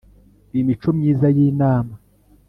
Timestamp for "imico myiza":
0.59-1.27